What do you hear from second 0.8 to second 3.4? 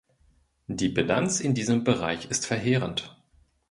Bilanz in diesem Bereich ist verheerend.